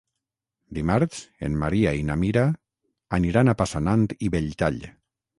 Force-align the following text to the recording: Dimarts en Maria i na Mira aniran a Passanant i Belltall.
Dimarts 0.75 1.17
en 1.47 1.57
Maria 1.63 1.91
i 1.97 2.01
na 2.07 2.15
Mira 2.21 2.45
aniran 3.19 3.53
a 3.53 3.55
Passanant 3.59 4.07
i 4.29 4.31
Belltall. 4.37 4.81